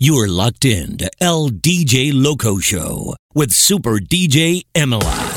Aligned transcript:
You're 0.00 0.28
locked 0.28 0.64
in 0.64 0.96
to 0.98 1.10
LDJ 1.20 2.12
Loco 2.14 2.60
Show 2.60 3.16
with 3.34 3.50
Super 3.50 3.98
DJ 3.98 4.64
Emily. 4.72 5.27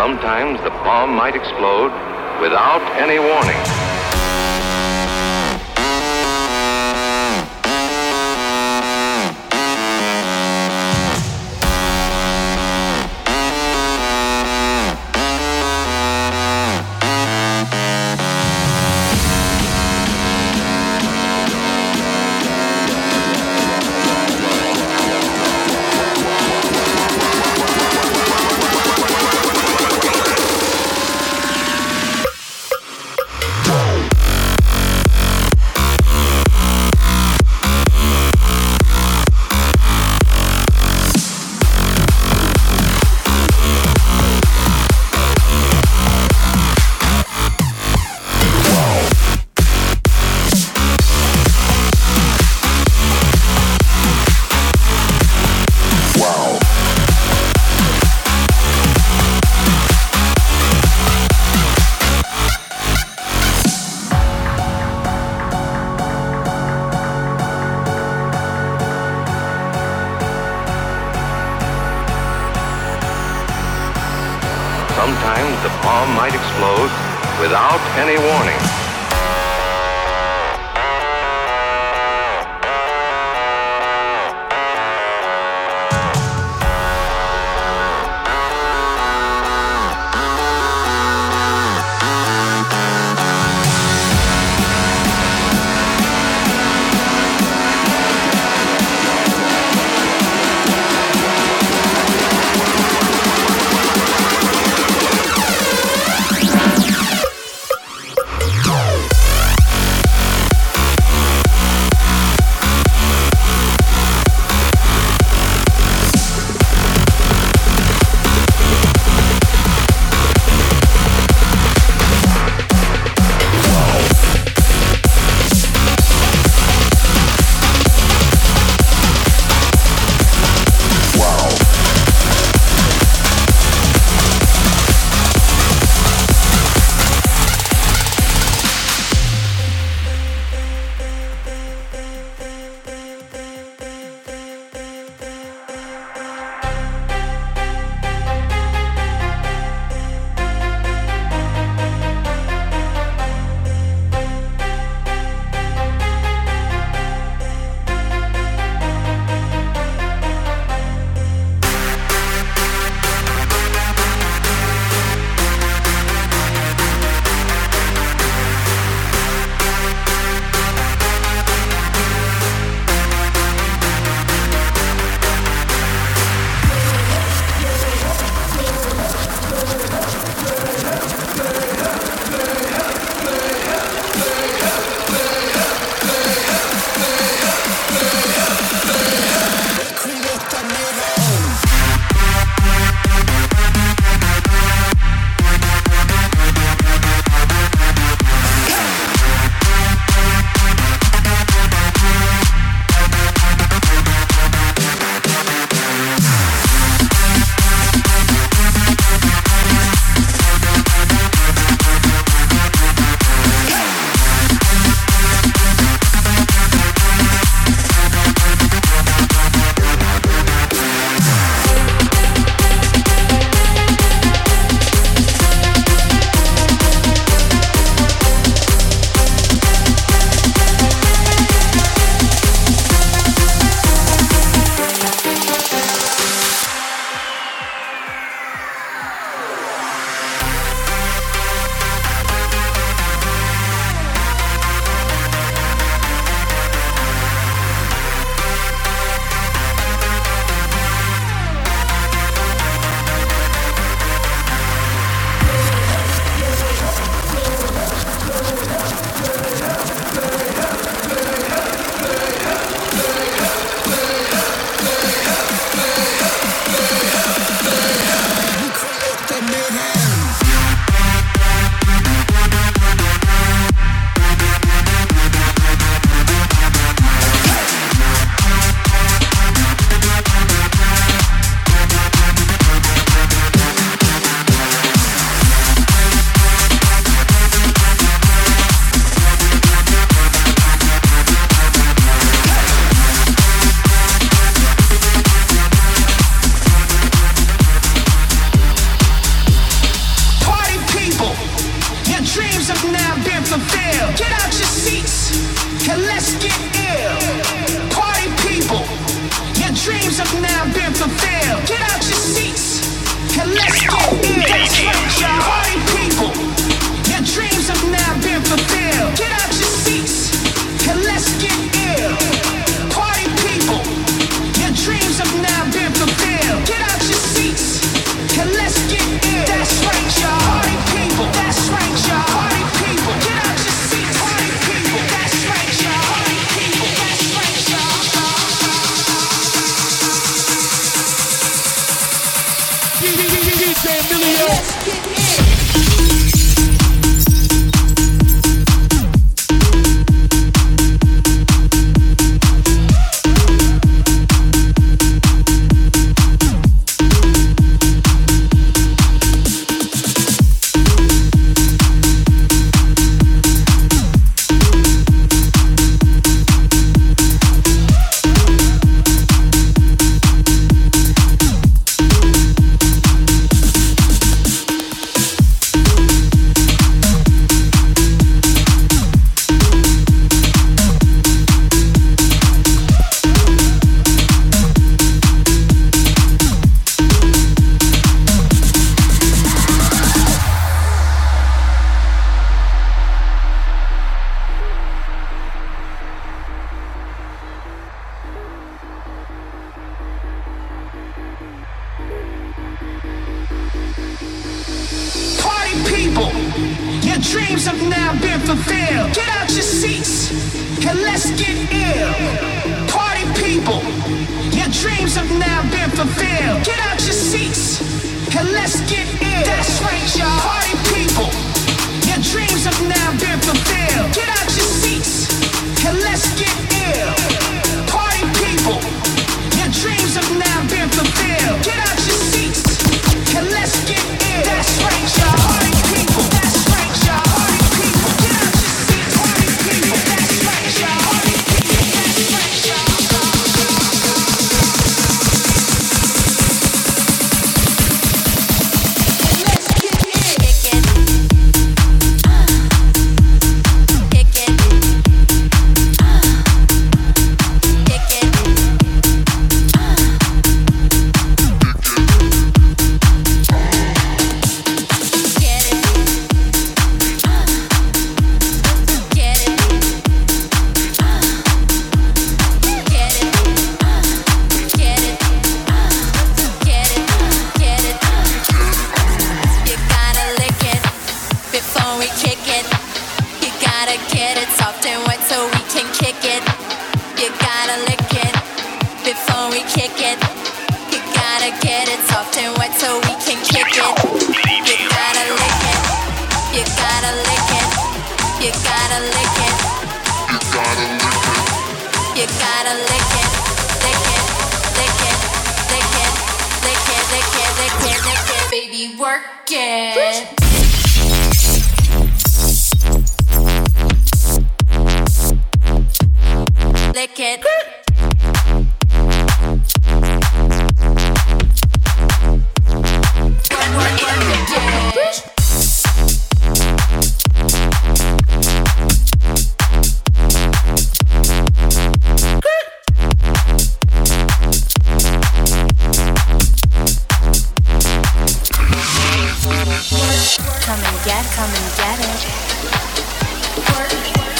Sometimes 0.00 0.58
the 0.62 0.70
bomb 0.70 1.14
might 1.14 1.36
explode 1.36 1.92
without 2.40 2.80
any 2.96 3.18
warning. 3.18 3.89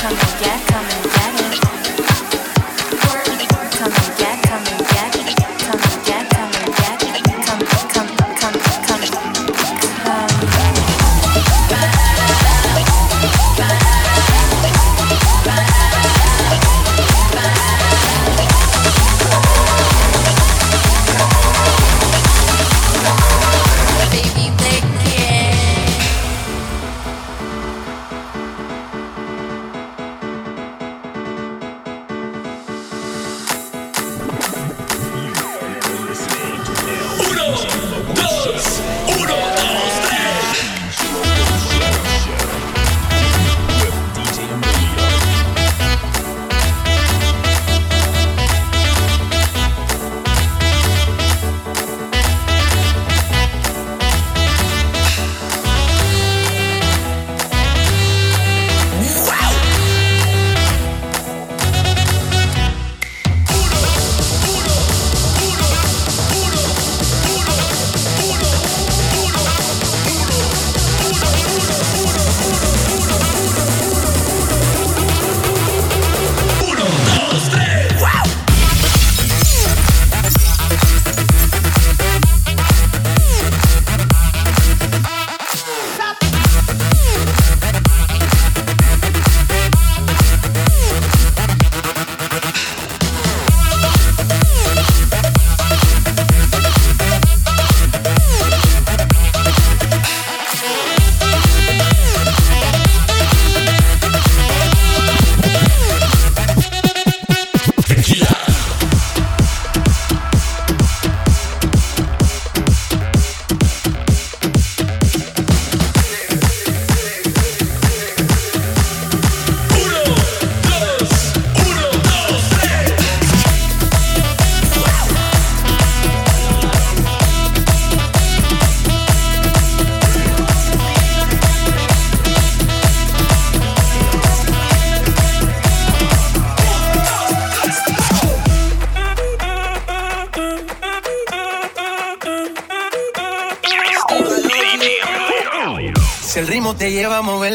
Come 0.01 0.17
and 0.17 1.00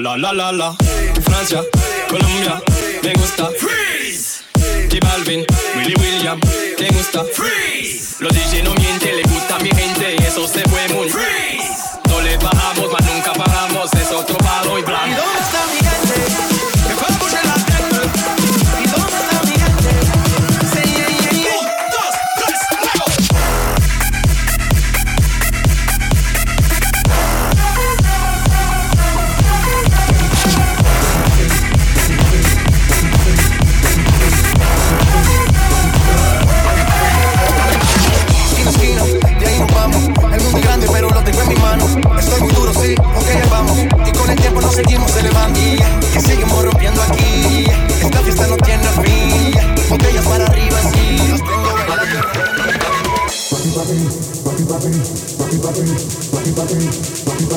La 0.00 0.16
la 0.16 0.32
la 0.32 0.52
la 0.52 0.74
Francia, 1.22 1.62
Colombia, 2.08 2.62
me 3.02 3.12
gusta 3.14 3.50
Freeze. 3.58 4.44
J 4.90 4.98
Balvin, 5.00 5.44
Willy 5.76 5.94
William, 6.00 6.40
me 6.78 6.88
gusta 6.88 7.24
Freeze. 7.24 8.16
Los 8.20 8.32
DJ 8.32 8.62
no 8.62 8.74
mienten, 8.74 9.16
le 9.16 9.22
gusta 9.22 9.56
a 9.56 9.58
mi 9.60 9.70
gente 9.70 10.16
y 10.18 10.22
eso 10.24 10.46
se 10.48 10.62
fue 10.68 10.88
muy 10.88 11.08
Freeze. 11.08 11.98
No 12.08 12.20
le 12.20 12.36
bajamos, 12.38 12.90
mas 12.92 13.04
nunca 13.12 13.32
paramos, 13.32 13.92
es 13.94 14.10
otro 14.12 14.36
palo 14.38 14.78
y 14.78 14.82
blanco. 14.82 15.11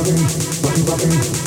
Jumping, 0.06 0.86
jumping. 0.86 1.45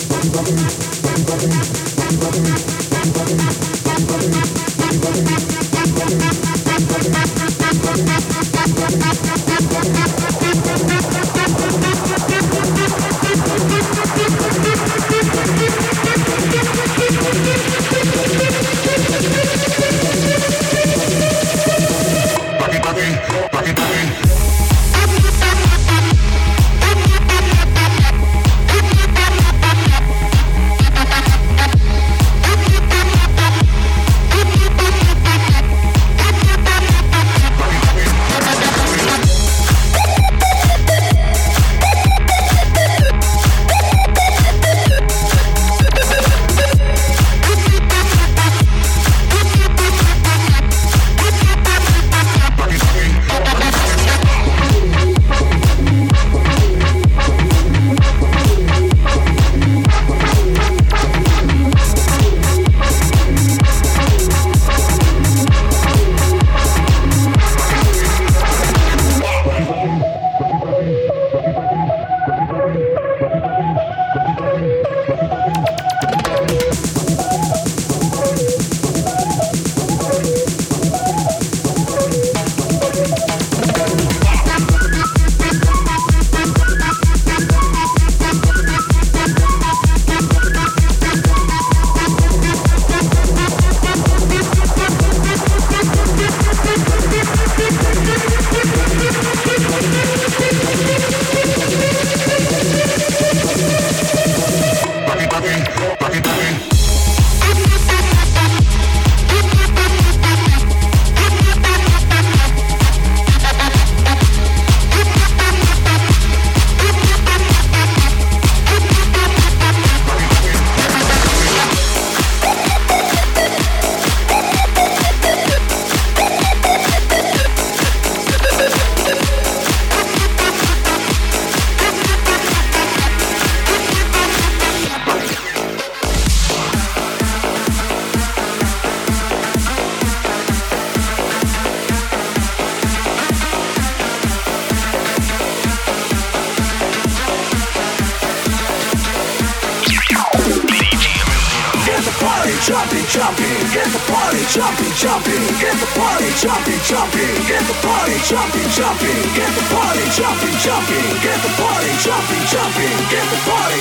Party 157.82 158.16
jumping, 158.24 158.68
jumping, 158.70 159.22
get 159.34 159.50
the 159.54 159.64
party 159.74 160.04
jumping, 160.10 160.56
jumping, 160.58 161.08
get 161.22 161.38
the 161.42 161.52
party 161.60 161.90
jumping, 162.02 162.44
jumping, 162.50 162.96
get 163.10 163.26
the 163.30 163.40
party. 163.46 163.80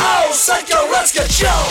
Oh, 0.00 0.32
psycho, 0.32 0.90
let's 0.90 1.12
get 1.12 1.30
Joe. 1.30 1.62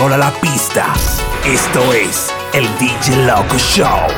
sola 0.00 0.16
la 0.16 0.30
pista. 0.40 0.94
Esto 1.44 1.92
es 1.92 2.32
el 2.54 2.64
DJ 2.78 3.26
Loco 3.26 3.58
Show. 3.58 4.08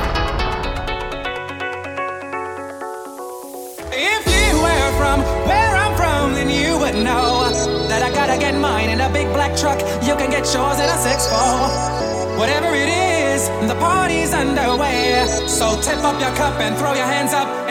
truck, 9.57 9.79
you 10.03 10.15
can 10.17 10.31
get 10.31 10.45
yours 10.55 10.79
in 10.79 10.89
a 10.89 10.97
6-4. 10.97 12.39
Whatever 12.39 12.75
it 12.75 12.89
is, 12.89 13.49
the 13.69 13.75
party's 13.81 14.33
underway. 14.33 15.27
So 15.47 15.81
tip 15.83 16.03
up 16.05 16.19
your 16.21 16.35
cup 16.37 16.61
and 16.61 16.77
throw 16.77 16.95
your 16.95 17.07
hands 17.07 17.33
up. 17.33 17.62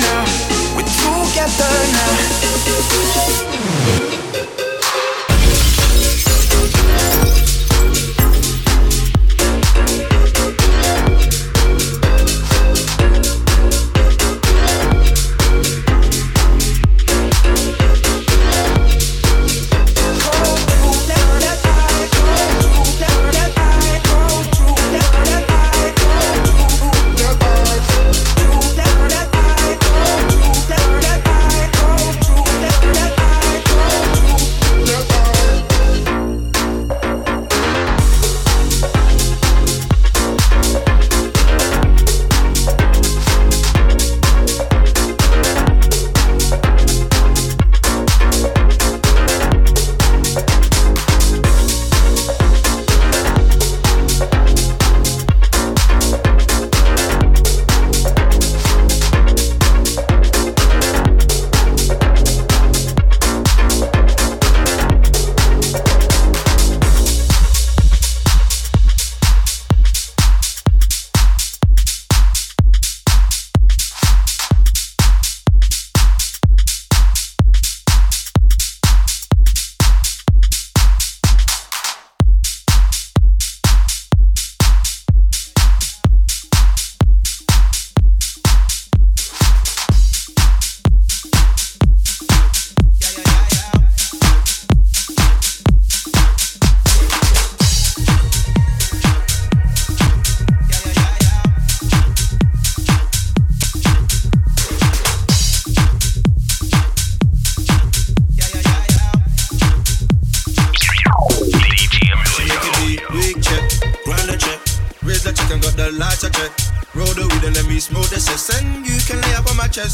Now. 0.00 0.24
We're 0.76 0.84
together 0.84 1.92
now. 1.92 4.01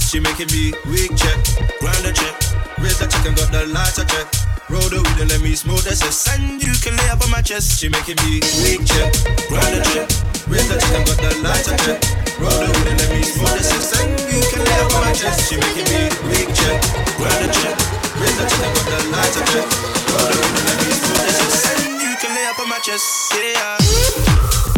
She 0.08 0.20
making 0.20 0.48
me 0.50 0.72
weak 0.90 1.14
check, 1.14 1.36
grind 1.78 2.02
a 2.02 2.10
check. 2.10 2.34
Raise 2.80 2.98
the 2.98 3.06
check 3.06 3.28
and 3.28 3.36
got 3.36 3.52
the 3.52 3.68
lights 3.68 4.00
a 4.00 4.04
check. 4.08 4.24
Roll 4.72 4.88
the 4.88 5.04
weed 5.04 5.20
and 5.20 5.28
let 5.28 5.38
me 5.44 5.52
the 5.52 5.94
cess. 5.94 6.32
And 6.32 6.58
you 6.58 6.72
can 6.80 6.96
lay 6.96 7.08
up 7.12 7.20
on 7.20 7.30
my 7.30 7.38
chest. 7.38 7.78
She 7.78 7.92
making 7.92 8.16
me 8.24 8.40
weak 8.64 8.88
check, 8.88 9.12
grind 9.46 9.76
a 9.76 9.84
check. 9.94 10.08
Raise 10.48 10.64
the 10.64 10.80
check 10.80 10.96
and 10.96 11.04
got 11.06 11.18
the 11.20 11.30
lights 11.44 11.68
a 11.68 11.76
check. 11.84 12.00
Roll 12.40 12.56
the 12.56 12.72
weed 12.72 12.88
and 12.88 12.98
let 12.98 13.10
me 13.12 13.20
the 13.20 13.62
cess. 13.62 14.00
And 14.00 14.16
you 14.26 14.40
can 14.48 14.64
lay 14.64 14.80
up 14.80 14.96
on 14.96 15.06
my 15.06 15.12
chest. 15.12 15.46
She 15.46 15.60
making 15.60 15.86
me 15.92 16.08
weak 16.32 16.50
check, 16.56 16.80
grind 17.20 17.44
a 17.44 17.48
check. 17.52 17.76
Raise 18.16 18.36
the 18.40 18.44
check 18.48 18.64
and 18.64 18.74
got 18.74 18.86
the 18.88 18.98
lights 19.12 19.36
a 19.38 19.42
check. 19.54 19.68
Roll 20.08 20.24
the 20.24 20.40
weed 20.40 20.56
and 20.56 20.66
let 20.66 20.78
me 20.82 20.92
the 20.98 21.32
cess. 21.36 21.62
And 21.68 22.00
you 22.00 22.12
can 22.16 22.32
lay 22.32 22.48
up 22.48 22.58
on 22.58 22.66
my 22.66 22.80
chest. 22.80 23.04
Yeah. 23.36 24.77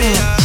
yeah. 0.00 0.37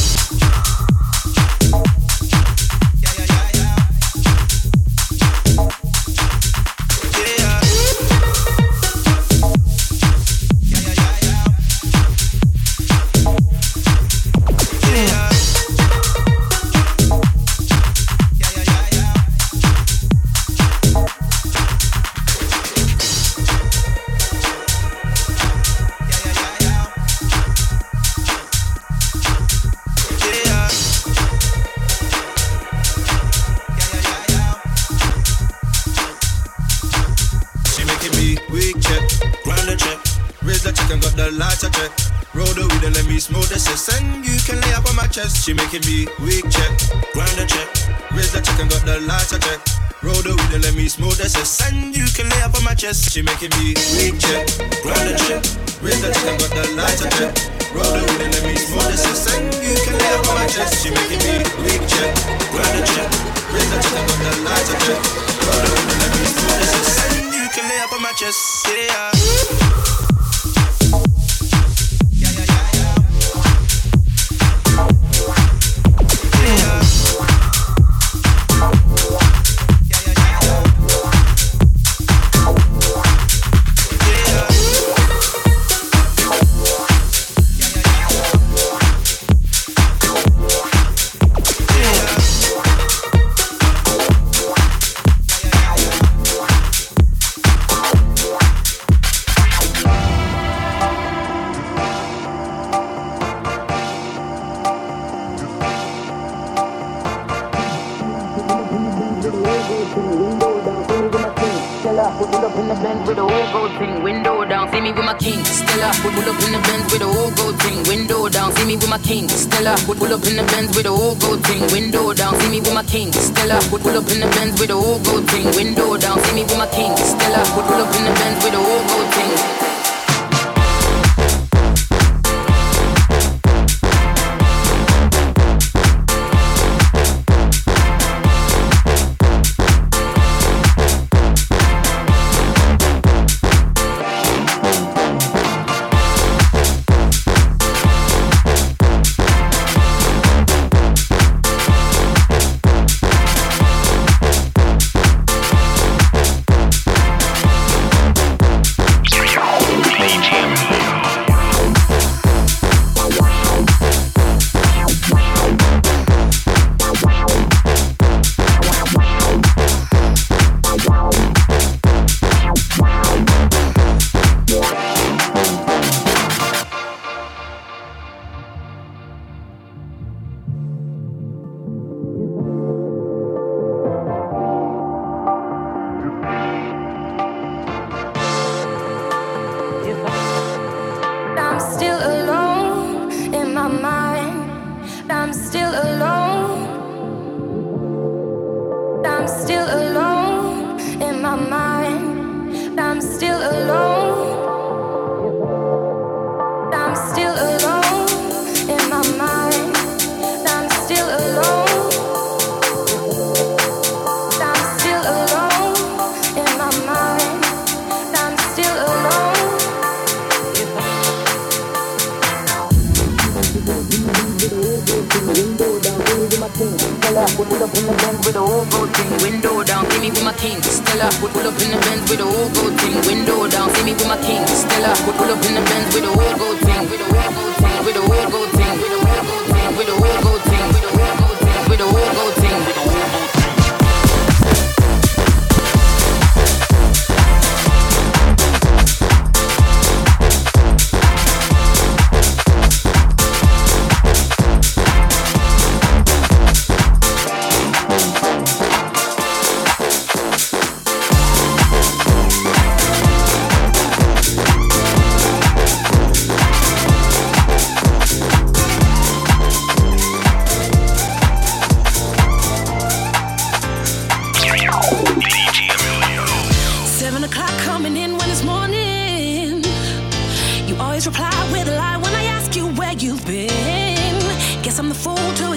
She 45.73 45.81
me 45.89 46.05
weak 46.21 46.45
check, 46.53 46.69
grind 47.17 47.33
a 47.41 47.49
check. 47.49 47.65
Raise 48.13 48.29
the 48.29 48.45
check 48.45 48.61
and 48.61 48.69
got 48.69 48.85
the 48.85 49.01
lights 49.09 49.33
a 49.33 49.41
check. 49.41 49.57
Roll 50.05 50.21
the 50.21 50.37
weed 50.37 50.53
and 50.53 50.61
let 50.61 50.77
me 50.77 50.85
smoke 50.85 51.17
the 51.17 51.25
cess. 51.25 51.65
And 51.65 51.97
you 51.97 52.05
can 52.13 52.29
lay 52.29 52.41
up 52.45 52.53
on 52.53 52.61
my 52.61 52.77
chest. 52.77 53.09
She 53.09 53.25
making 53.25 53.49
me 53.57 53.73
weak 53.97 54.21
check, 54.21 54.45
grind 54.85 55.09
a 55.09 55.17
check. 55.25 55.41
Raise 55.81 55.97
the 55.97 56.13
check 56.13 56.29
and 56.29 56.37
got 56.37 56.53
the 56.53 56.77
lights 56.77 57.01
a 57.01 57.09
check. 57.17 57.33
Roll 57.73 57.89
the 57.89 58.05
weed 58.05 58.21
and 58.21 58.33
let 58.37 58.45
me 58.45 58.53
smoke 58.53 58.85
the 58.85 58.97
cess. 59.01 59.33
And 59.33 59.49
you 59.49 59.73
can 59.81 59.97
lay 59.97 60.13
up 60.13 60.29
on 60.29 60.35
my 60.37 60.45
chest. 60.45 60.85
She 60.85 60.93
making 60.93 61.25
me 61.25 61.41
weak 61.65 61.81
check, 61.89 62.13
grind 62.53 62.77
a 62.77 62.81
check. 62.85 63.09
Raise 63.49 63.69
the 63.73 63.77
check 63.81 63.97
and 63.97 64.05
got 64.13 64.21
the 64.29 64.33
lights 64.45 64.69
a 64.69 64.77
check. 64.77 65.01
Roll 65.41 65.57
the 65.57 65.73
weed 65.73 65.89
and 65.89 65.99
let 66.05 66.11
me 66.13 66.25
smoke 66.37 66.53
the 66.61 66.67
cess. 66.69 67.01
And 67.01 67.33
you 67.33 67.49
can 67.49 67.65
lay 67.65 67.81
up 67.81 67.89
on 67.89 68.01
my 68.05 68.13
chest. 68.13 68.37
Yeah. 68.69 69.62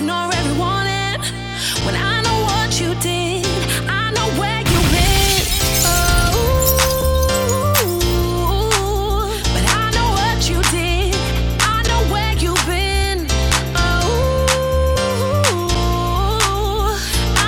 nor 0.06 0.32
everyone 0.32 0.86
I 1.96 2.22
know 2.22 2.38
what 2.48 2.80
you 2.80 2.94
did, 3.00 3.44
I 3.88 4.10
know 4.14 4.28
where 4.40 4.60
you 4.60 4.78
oh, 4.78 4.92
been. 4.94 5.42
Oh, 9.26 9.28
I 9.54 9.90
know 9.96 10.08
what 10.18 10.38
you 10.48 10.58
did. 10.70 11.14
I 11.60 11.82
know 11.88 12.00
where 12.12 12.34
you 12.44 12.54
been. 12.70 13.26
Oh, 13.74 14.16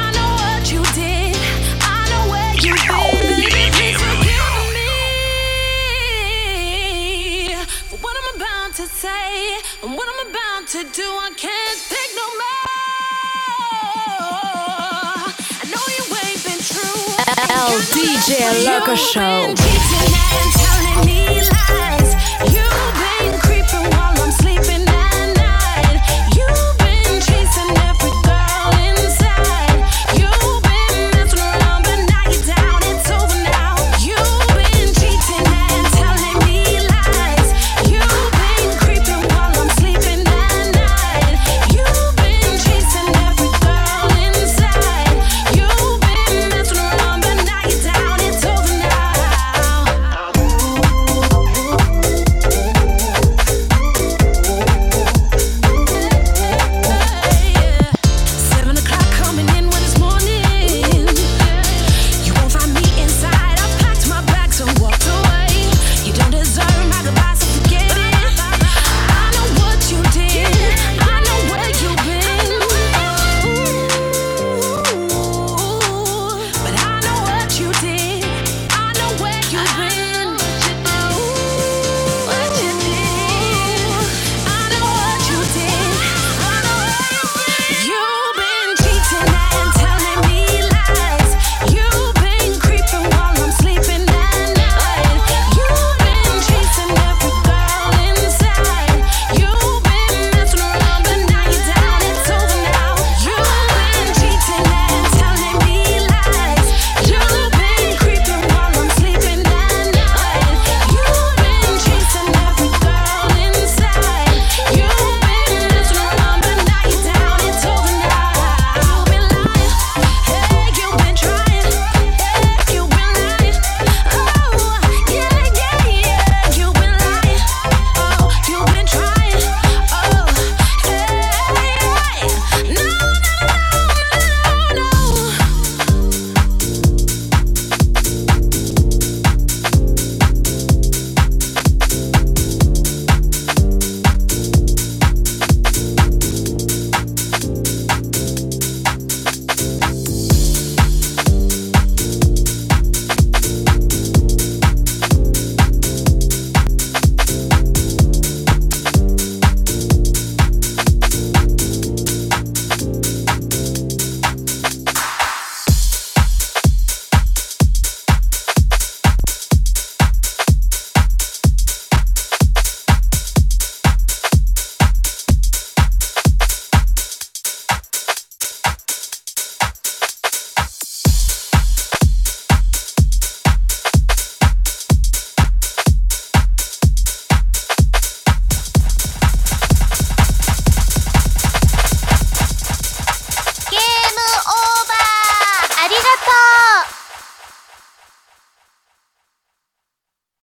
I 0.00 0.06
know 0.16 0.30
what 0.42 0.64
you 0.72 0.82
did. 0.98 1.36
Me 3.38 3.54
for 7.88 7.96
what 7.98 8.14
I'm 8.20 8.28
about 8.36 8.70
to 8.76 8.86
say 8.86 9.28
and 9.82 9.90
what 9.96 10.06
I'm 10.12 10.20
about 10.30 10.62
to 10.74 10.80
do. 10.92 11.06
I 11.06 11.30
can't. 11.36 11.67
El 17.66 17.84
DJ 17.92 18.64
Loco 18.64 18.94
Show. 18.94 19.54